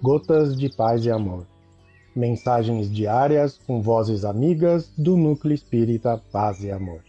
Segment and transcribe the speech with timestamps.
[0.00, 1.44] Gotas de Paz e Amor.
[2.14, 7.02] Mensagens diárias com vozes amigas do Núcleo Espírita Paz e Amor.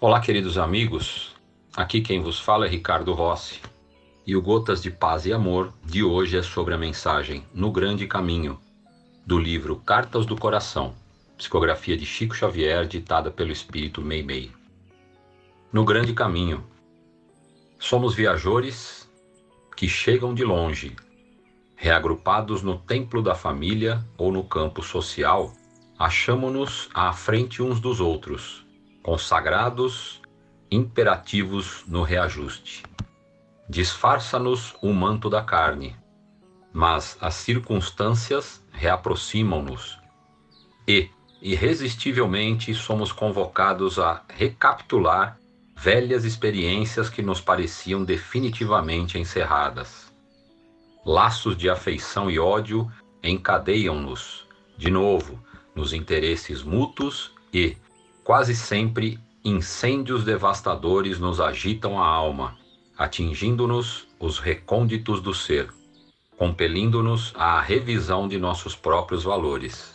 [0.00, 1.34] Olá, queridos amigos.
[1.76, 3.60] Aqui quem vos fala é Ricardo Rossi.
[4.24, 8.06] E o Gotas de Paz e Amor de hoje é sobre a mensagem No Grande
[8.06, 8.56] Caminho,
[9.26, 10.94] do livro Cartas do Coração,
[11.36, 14.52] psicografia de Chico Xavier, ditada pelo espírito Meimei.
[15.72, 16.64] No Grande Caminho.
[17.78, 19.08] Somos viajores
[19.76, 20.96] que chegam de longe,
[21.76, 25.52] reagrupados no templo da família ou no campo social,
[25.98, 28.66] achamo-nos à frente uns dos outros,
[29.02, 30.20] consagrados,
[30.70, 32.82] imperativos no reajuste.
[33.68, 35.96] Disfarça-nos o manto da carne,
[36.72, 39.98] mas as circunstâncias reaproximam-nos
[40.88, 41.10] e,
[41.42, 45.38] irresistivelmente, somos convocados a recapitular
[45.76, 50.10] velhas experiências que nos pareciam definitivamente encerradas.
[51.04, 52.90] Laços de afeição e ódio
[53.22, 54.46] encadeiam-nos,
[54.78, 55.38] de novo,
[55.74, 57.76] nos interesses mútuos e,
[58.24, 62.56] quase sempre, incêndios devastadores nos agitam a alma,
[62.96, 65.70] atingindo-nos os recônditos do ser
[66.40, 69.94] compelindo-nos à revisão de nossos próprios valores.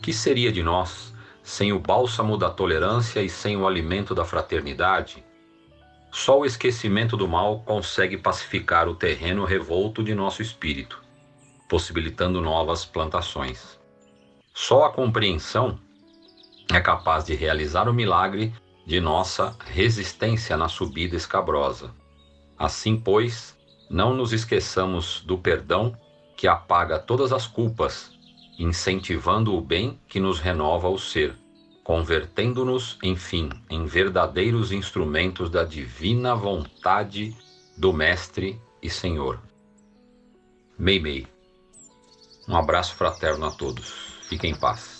[0.00, 1.12] Que seria de nós
[1.42, 5.24] sem o bálsamo da tolerância e sem o alimento da fraternidade?
[6.12, 11.02] Só o esquecimento do mal consegue pacificar o terreno revolto de nosso espírito,
[11.68, 13.76] possibilitando novas plantações.
[14.54, 15.80] Só a compreensão
[16.72, 18.54] é capaz de realizar o milagre
[18.86, 21.92] de nossa resistência na subida escabrosa.
[22.56, 23.58] Assim, pois,
[23.90, 25.96] não nos esqueçamos do perdão
[26.36, 28.12] que apaga todas as culpas,
[28.56, 31.36] incentivando o bem que nos renova o ser,
[31.82, 37.36] convertendo-nos, enfim, em verdadeiros instrumentos da divina vontade
[37.76, 39.40] do Mestre e Senhor.
[40.78, 41.26] Meimei.
[42.48, 43.92] Um abraço fraterno a todos.
[44.28, 44.99] Fiquem em paz.